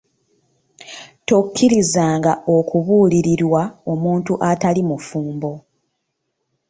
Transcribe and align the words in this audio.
Tokkirizanga 1.29 2.33
okubuulirirwa 2.57 3.63
omuntu 3.91 4.33
atali 4.49 4.81
mufumbo. 4.89 5.51